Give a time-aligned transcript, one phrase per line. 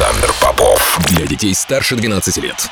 [0.00, 0.98] Александр Попов.
[1.10, 2.68] Для детей старше 12 лет.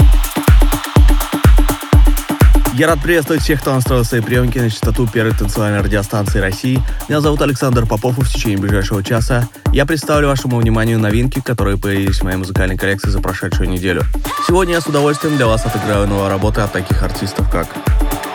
[2.72, 6.82] Я рад приветствовать всех, кто настроил свои приемки на частоту первой танцевальной радиостанции России.
[7.06, 11.76] Меня зовут Александр Попов, и в течение ближайшего часа я представлю вашему вниманию новинки, которые
[11.76, 14.04] появились в моей музыкальной коллекции за прошедшую неделю.
[14.46, 17.66] Сегодня я с удовольствием для вас отыграю новые работы от таких артистов, как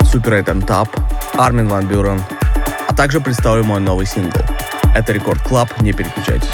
[0.02, 0.90] Super 8 Top,
[1.34, 2.22] Армин Ван Бюрен,
[2.88, 4.40] а также представлю мой новый сингл.
[4.96, 6.50] Это Рекорд Клаб, не переключайтесь.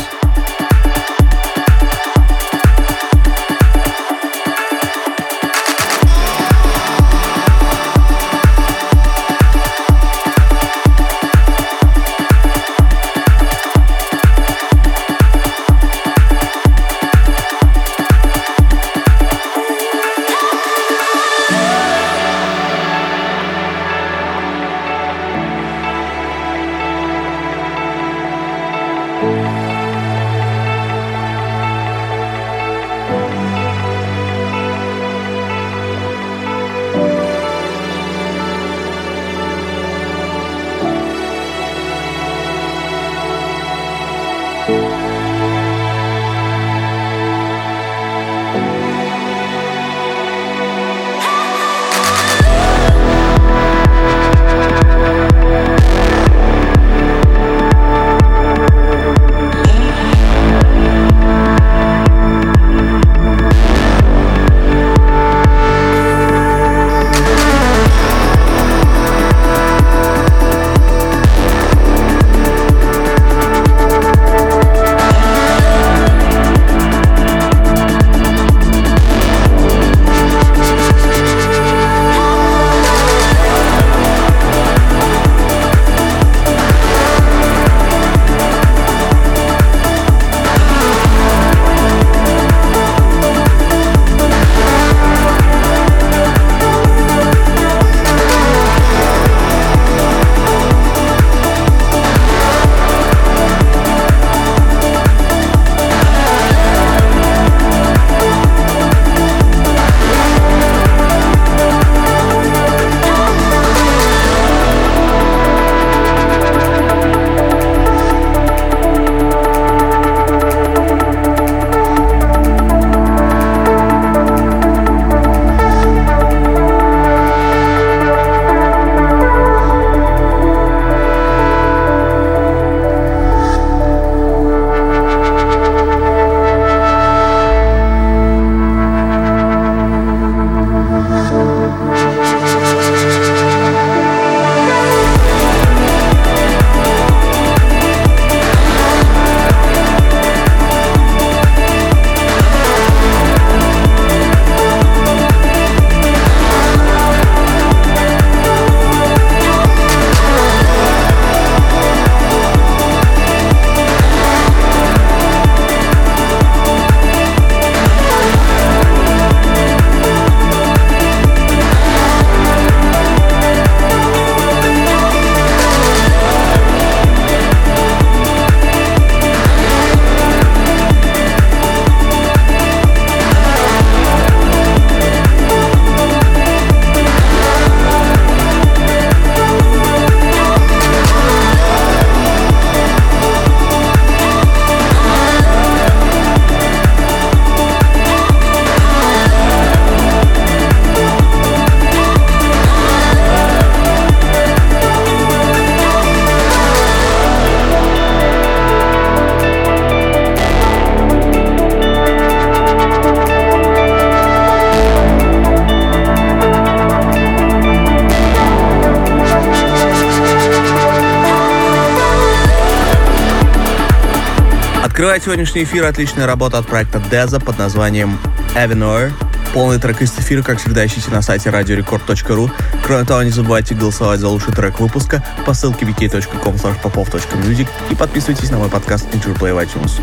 [225.09, 228.19] Открывает сегодняшний эфир отличная работа от проекта Deza под названием
[228.53, 229.11] Avenue.
[229.55, 232.51] Полный трек из эфира, как всегда, ищите на сайте radiorecord.ru.
[232.83, 238.51] Кроме того, не забывайте голосовать за лучший трек выпуска по ссылке wiki.com popov.music и подписывайтесь
[238.51, 239.99] на мой подкаст Interplay в iTunes.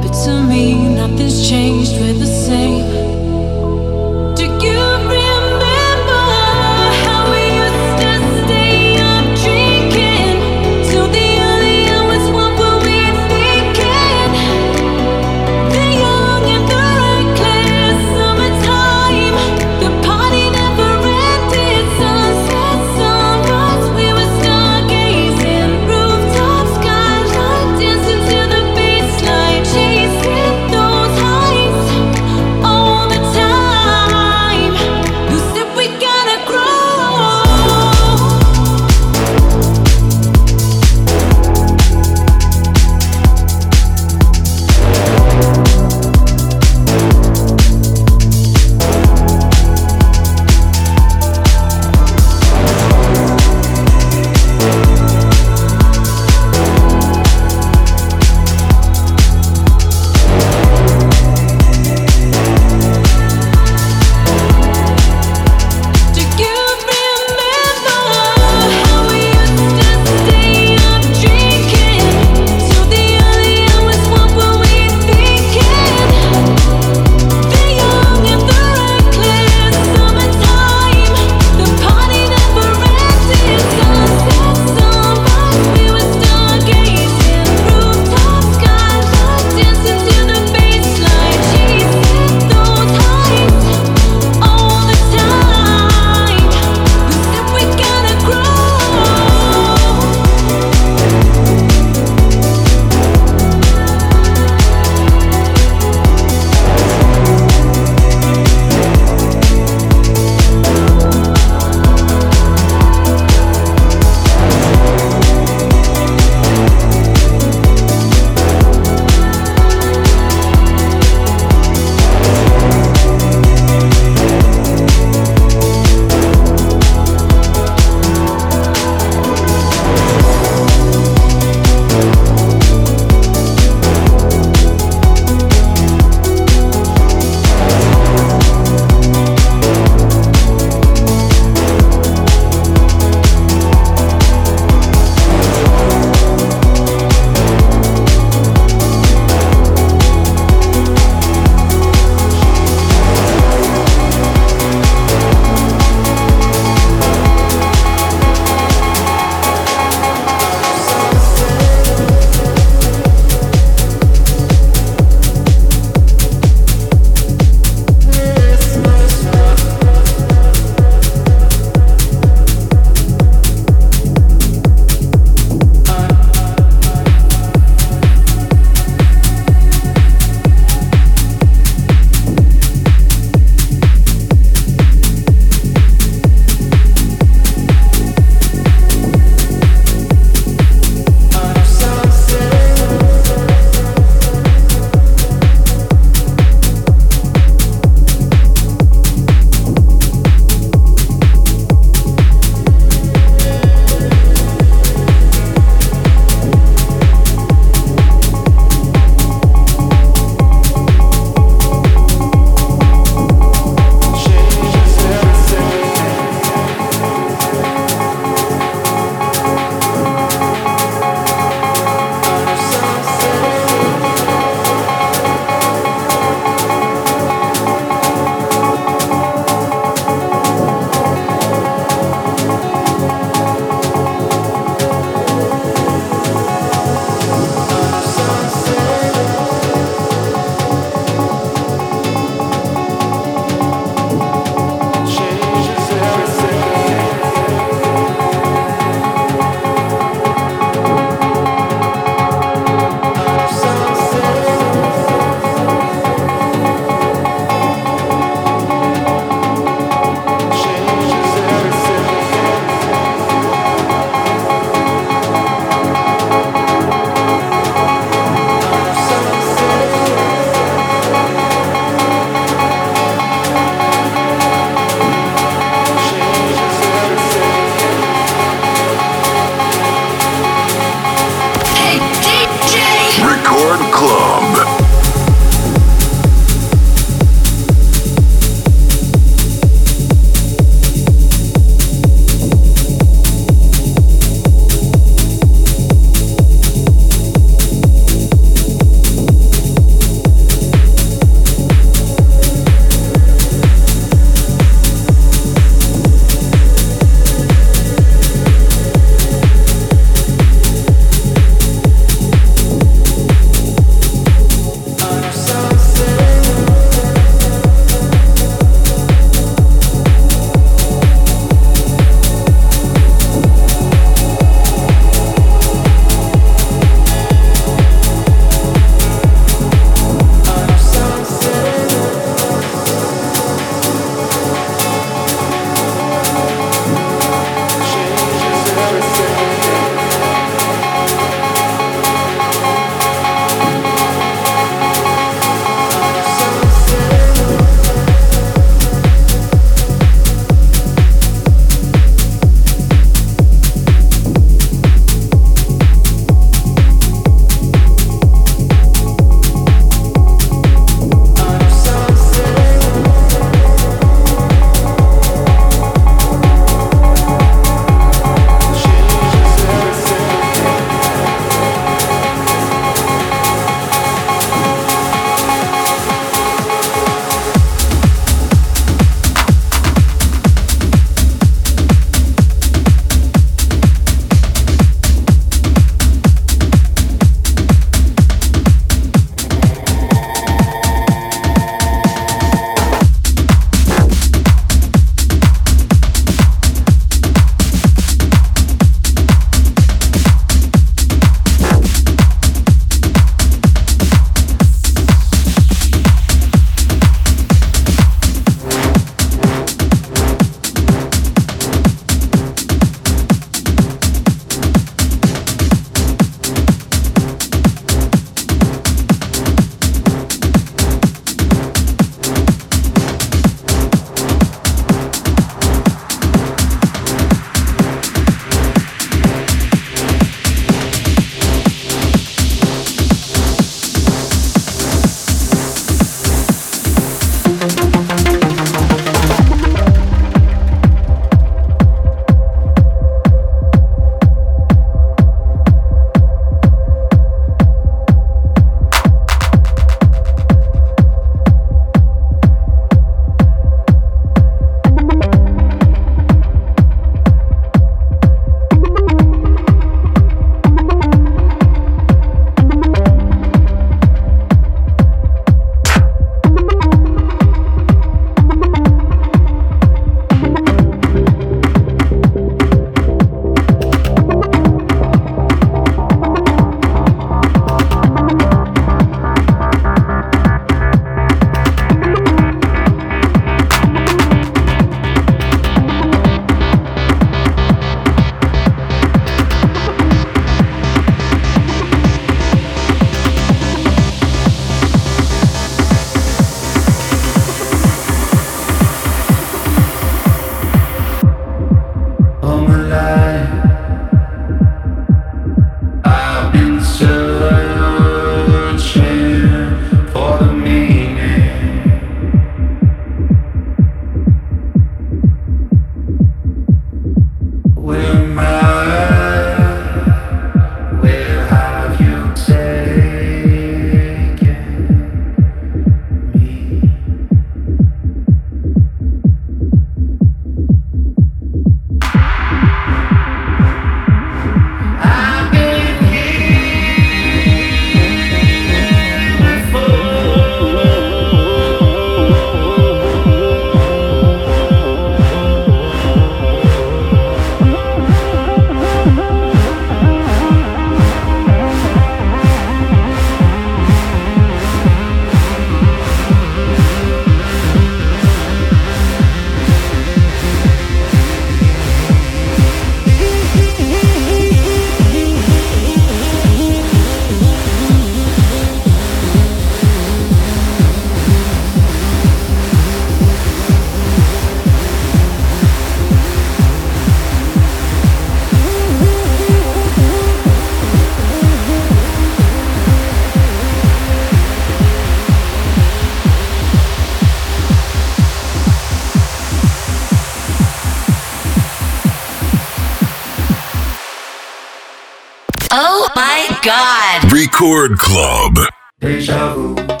[596.61, 597.31] God.
[597.31, 598.67] Record Club.
[598.99, 600.00] Deja vu.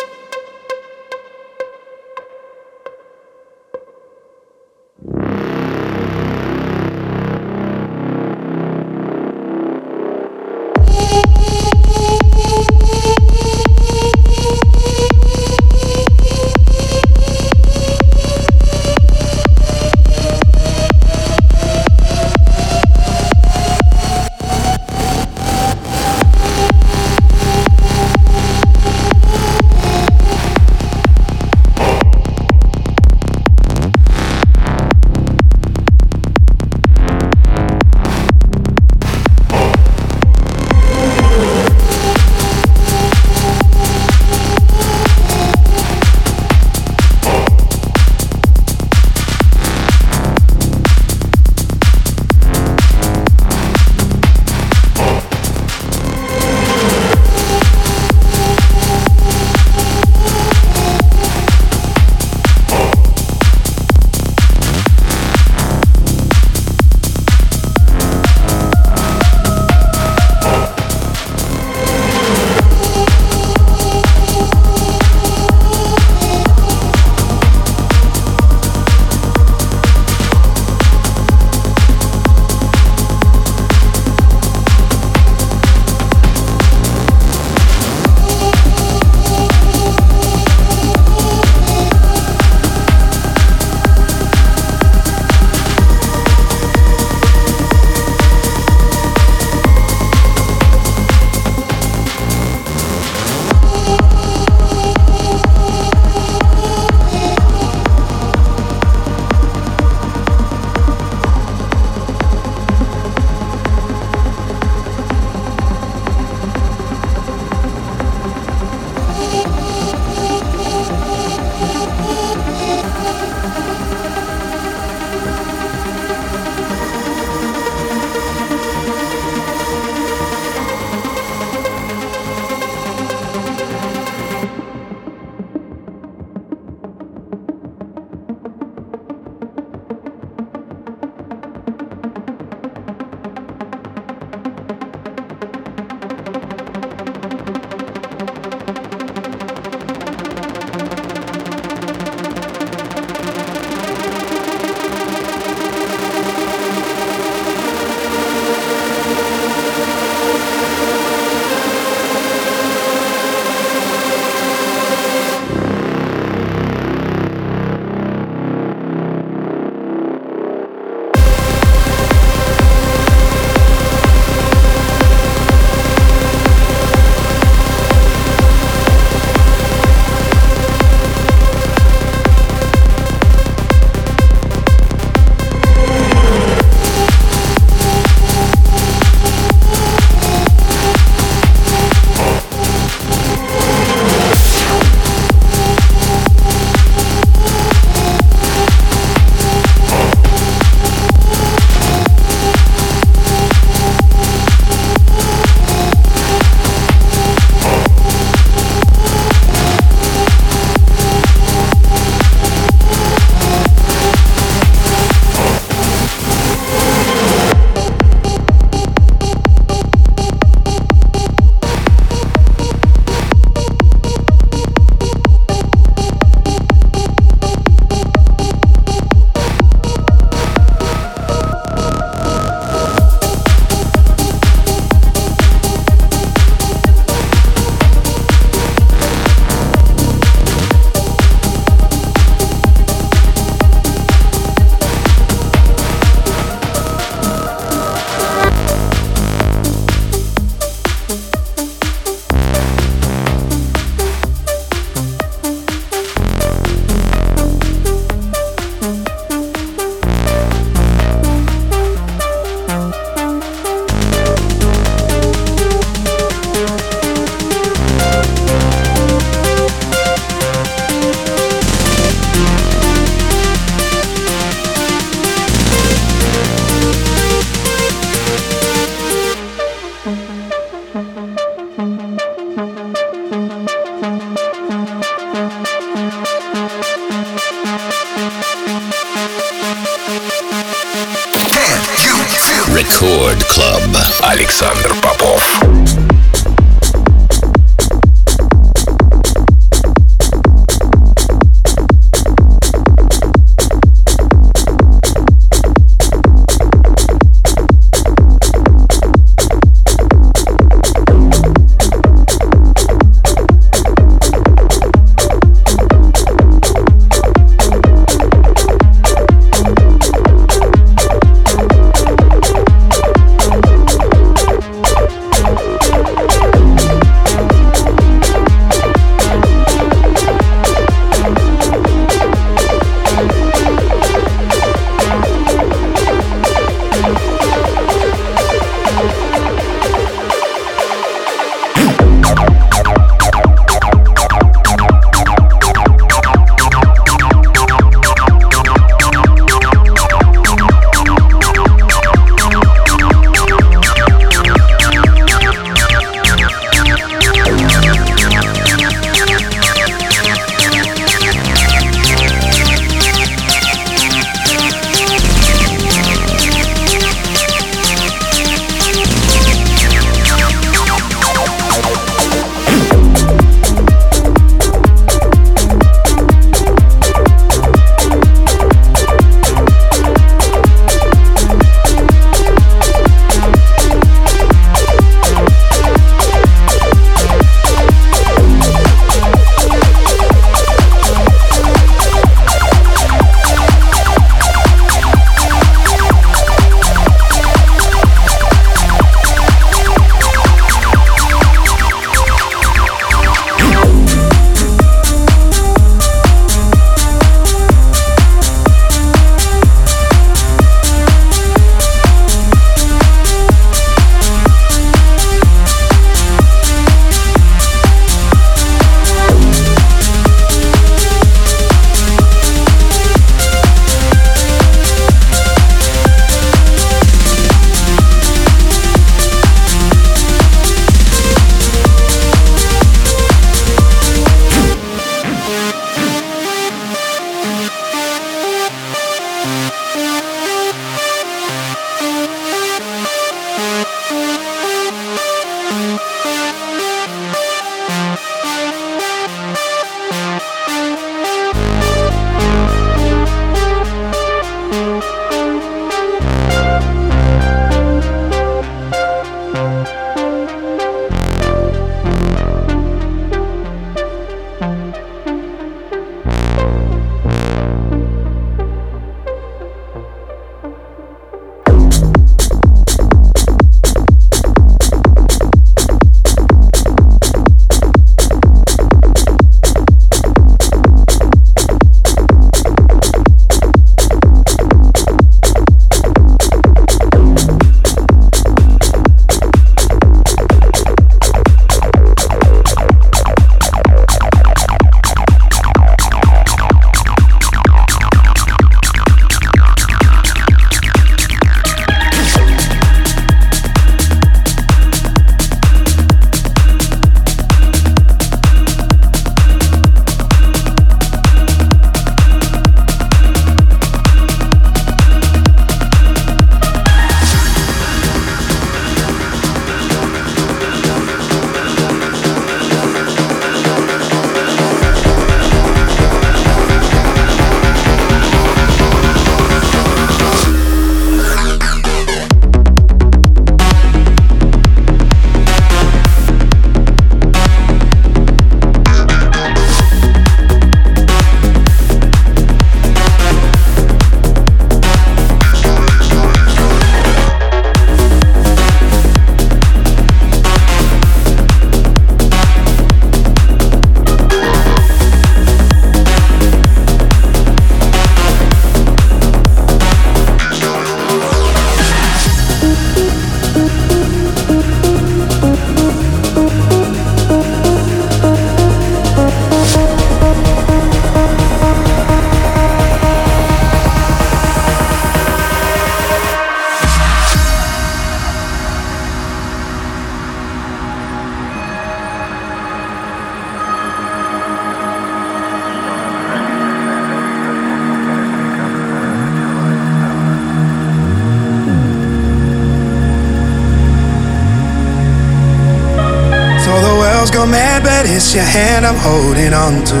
[598.02, 600.00] But it's your hand I'm holding on to.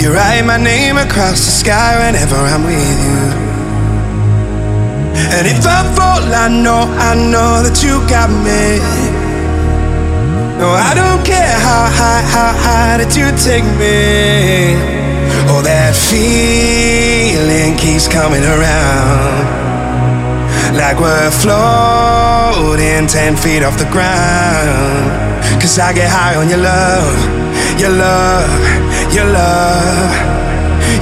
[0.00, 3.20] You write my name across the sky whenever I'm with you.
[5.36, 8.80] And if I fall, I know, I know that you got me.
[10.56, 14.80] No, I don't care how high, how high that you take me.
[15.52, 19.44] Oh, that feeling keeps coming around.
[20.80, 25.23] Like we're floating 10 feet off the ground.
[25.60, 27.16] Cause I get high on your love,
[27.80, 28.50] your love,
[29.14, 30.12] your love.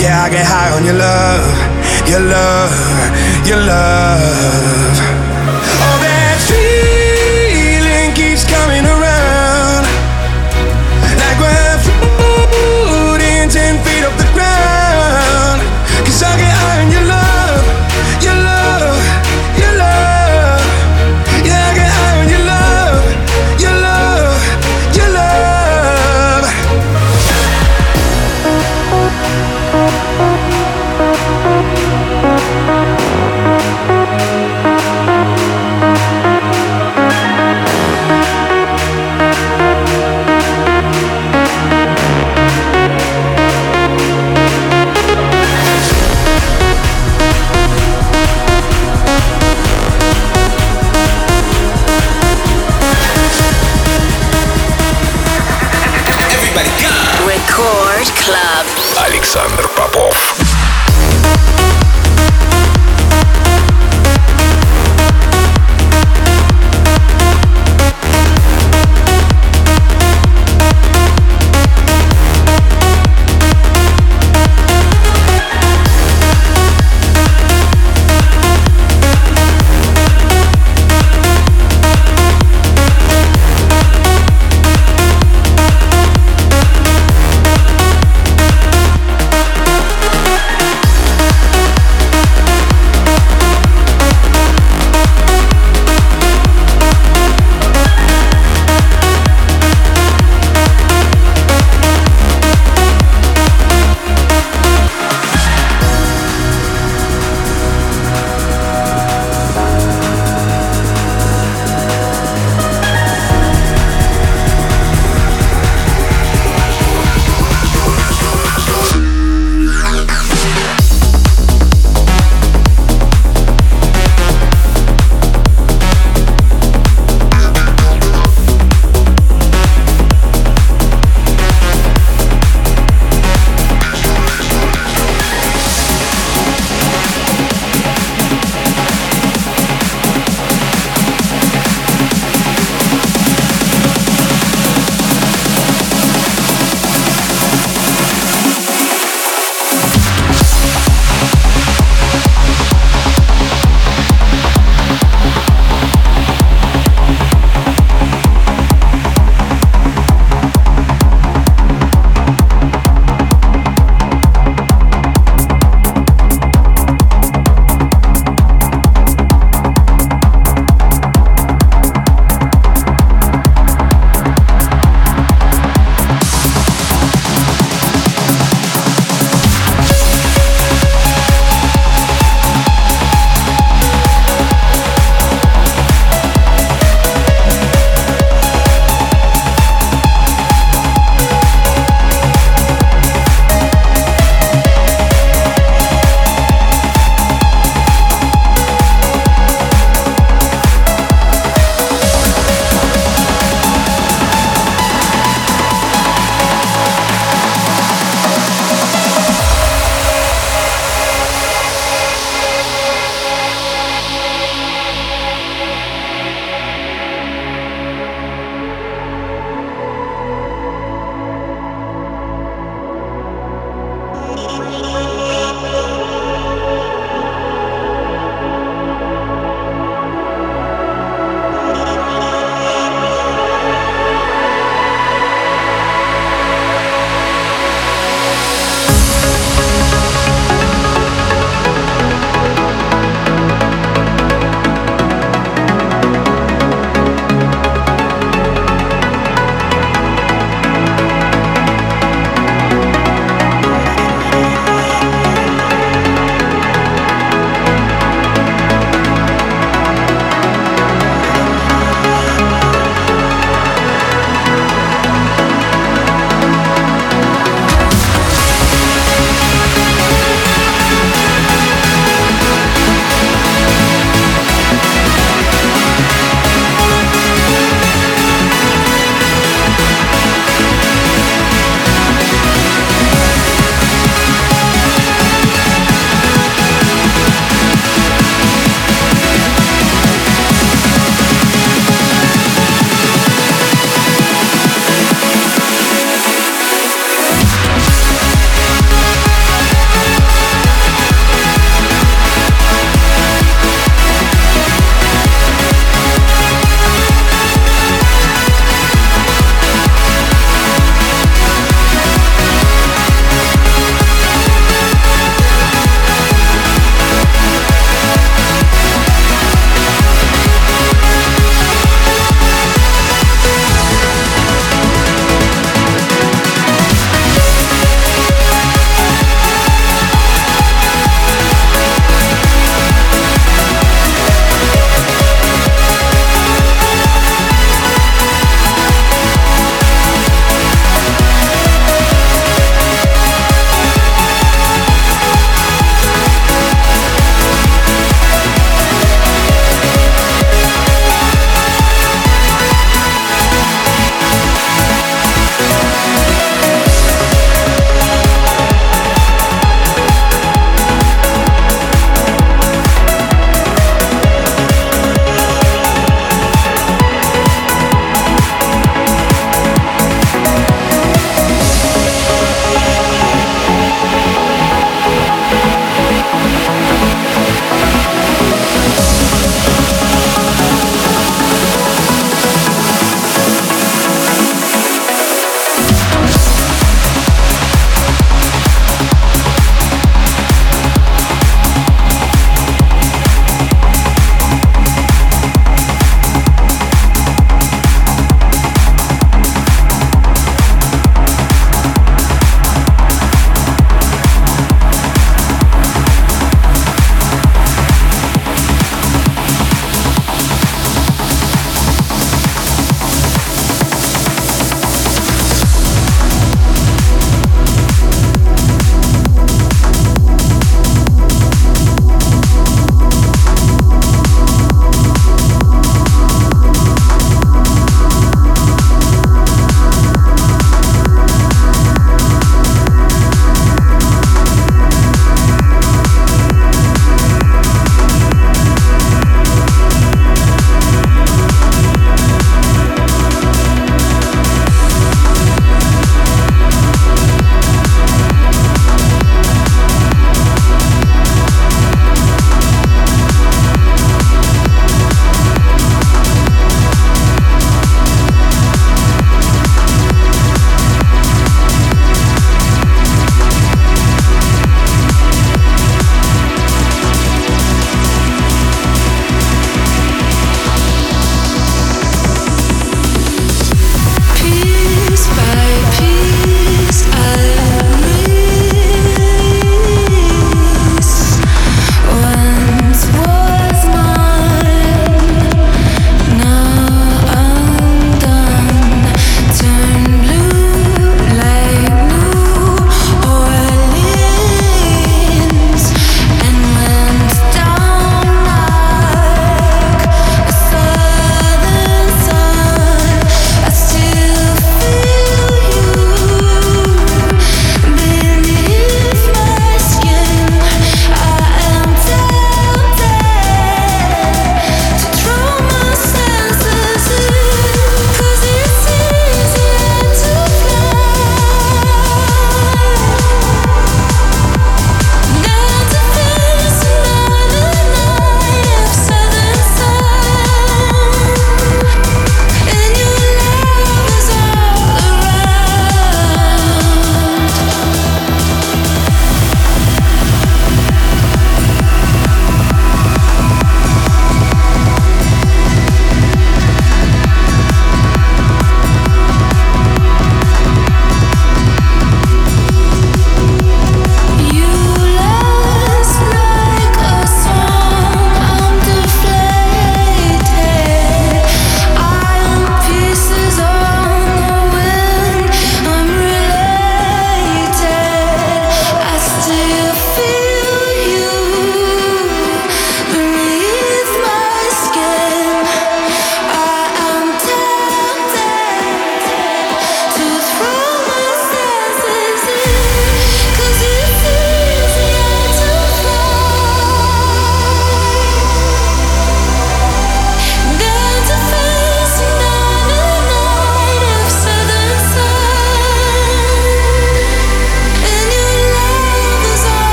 [0.00, 1.46] Yeah, I get high on your love,
[2.08, 5.01] your love, your love.
[58.96, 60.51] Александр Попов.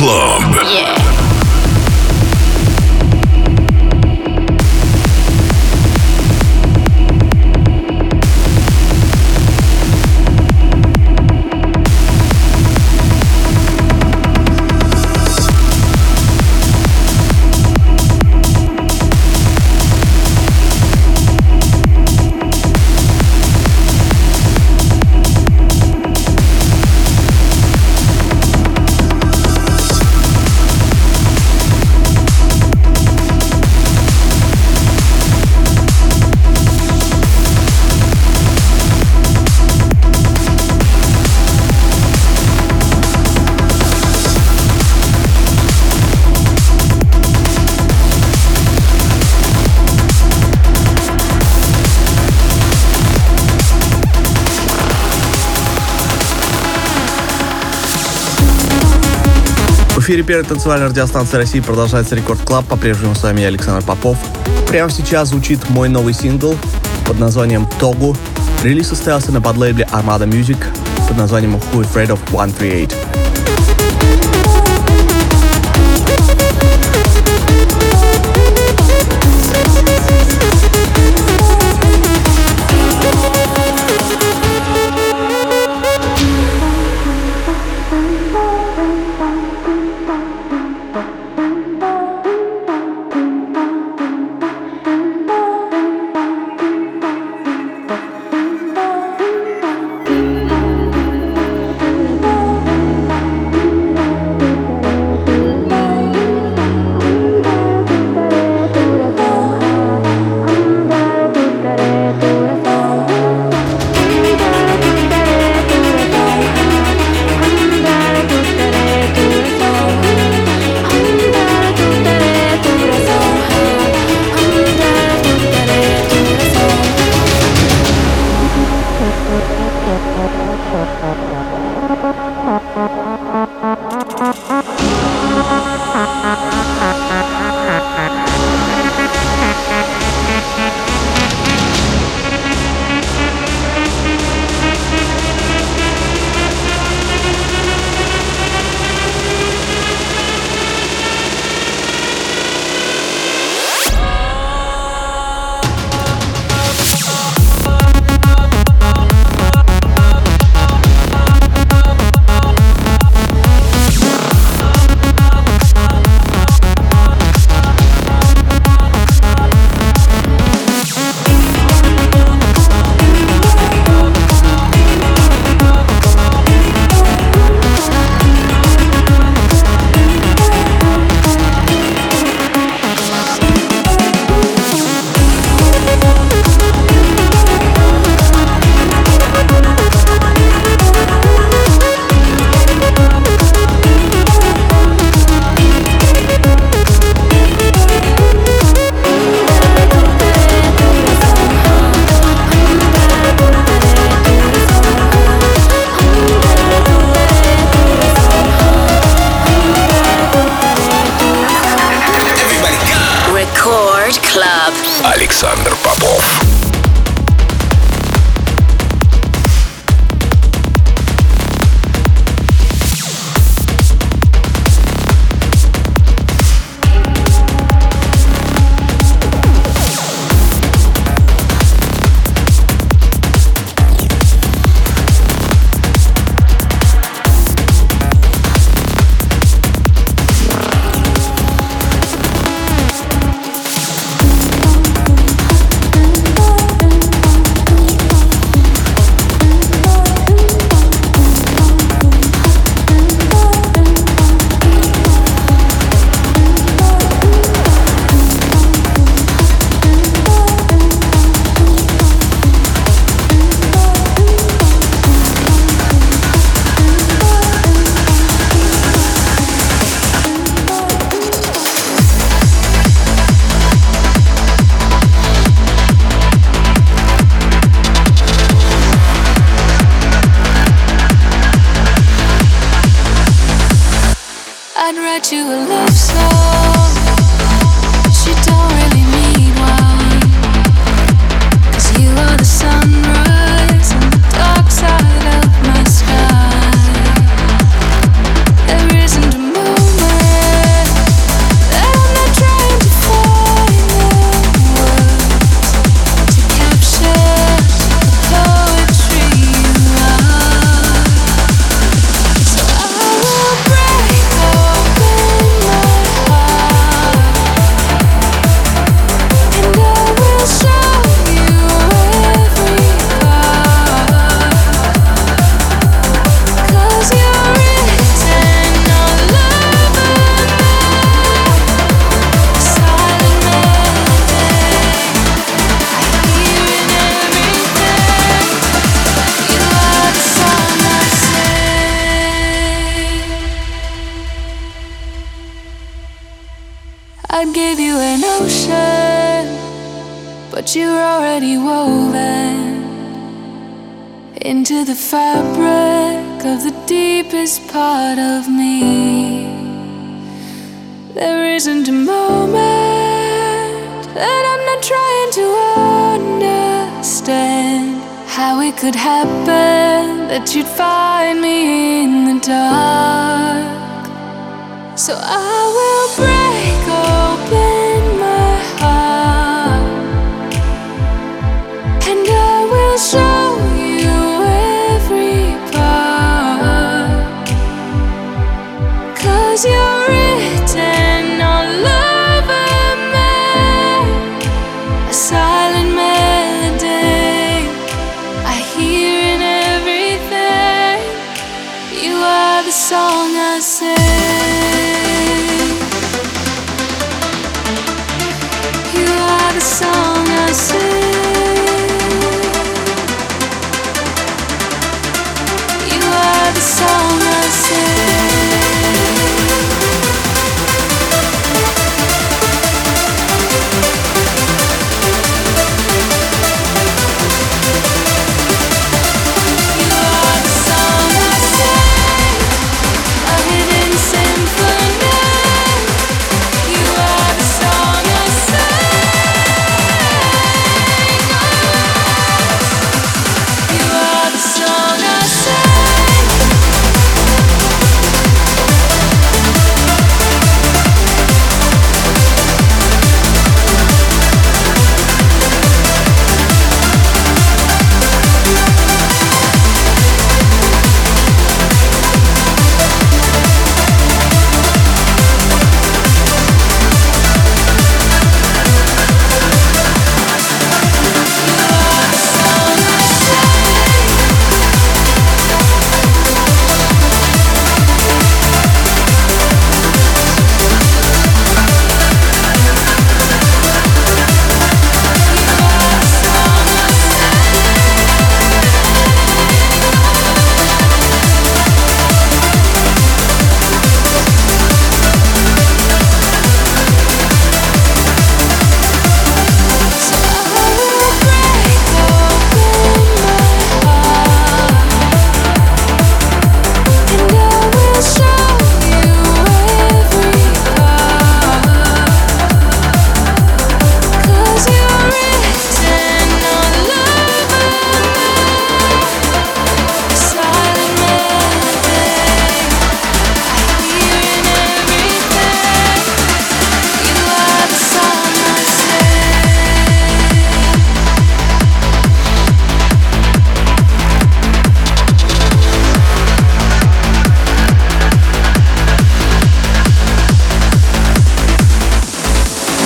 [0.00, 0.49] Club.
[60.10, 62.66] Эфире первой танцевальной радиостанции России продолжается Record Club.
[62.66, 64.18] По-прежнему с вами я, Александр Попов.
[64.66, 66.56] Прямо сейчас звучит мой новый сингл
[67.06, 68.16] под названием «Тогу».
[68.64, 70.58] Релиз состоялся на подлейбле Armada Music
[71.06, 73.29] под названием «Who's Afraid of 138».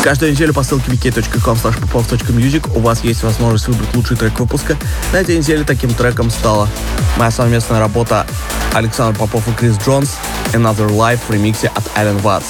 [0.04, 4.76] Каждую неделю по ссылке wiki.com popov.music у вас есть возможность выбрать лучший трек выпуска.
[5.14, 6.68] На этой неделе таким треком стала
[7.16, 8.26] моя совместная работа
[8.74, 10.16] Александр Попов и Крис Джонс
[10.52, 12.44] Another Life в ремиксе от Ален Ватс.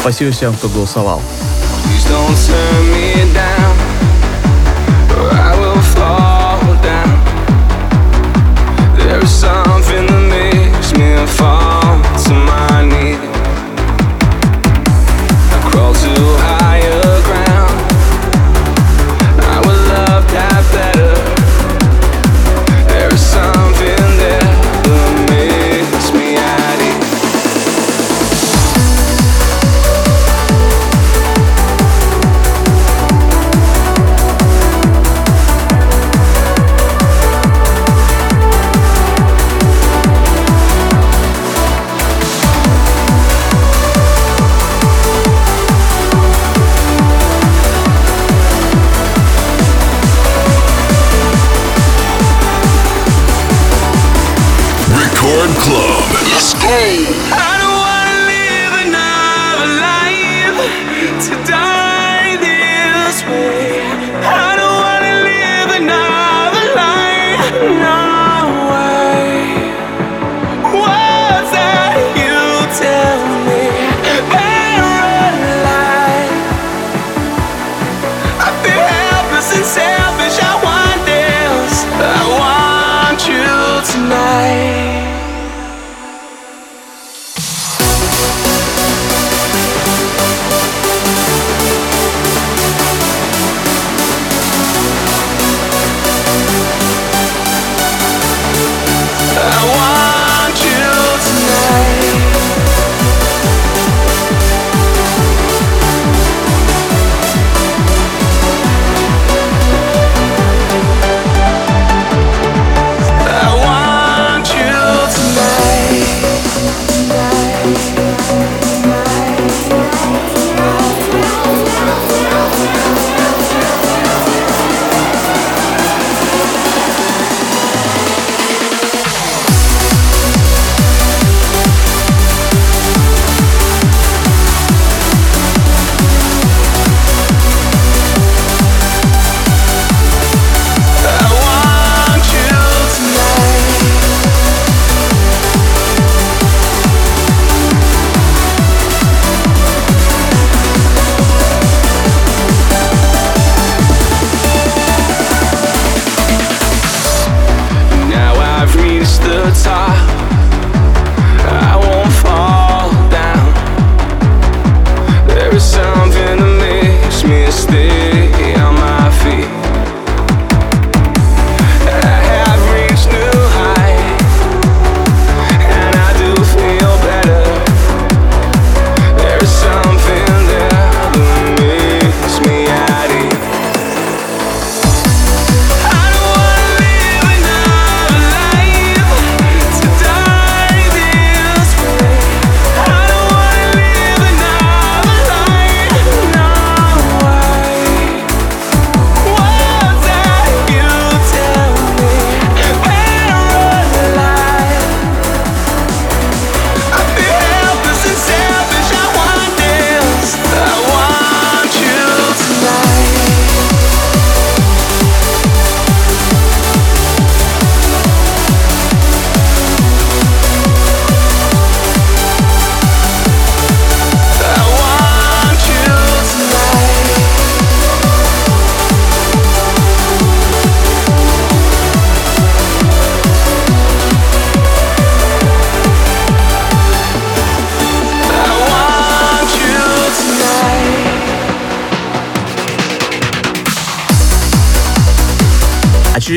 [0.00, 1.22] Спасибо всем, кто голосовал.
[8.98, 11.77] There's something that makes me fall.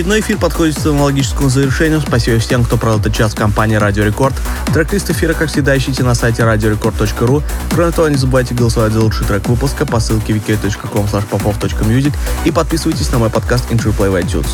[0.02, 2.02] Очередной эфир подходит к своему логическому завершению.
[2.02, 4.34] Спасибо всем, кто провел этот час в компании Радио Рекорд.
[4.74, 7.44] Трек-лист эфира, как всегда, ищите на сайте radiorecord.ru.
[7.72, 12.14] Кроме того, не забывайте голосовать за лучший трек выпуска по ссылке wiki.com popov.music
[12.46, 14.50] и подписывайтесь на мой подкаст Intro Play в iTunes.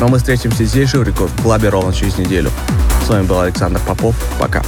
[0.00, 2.50] Но мы встретимся здесь же в Рекорд Клабе ровно через неделю.
[3.02, 4.14] С вами был Александр Попов.
[4.38, 4.62] Пока.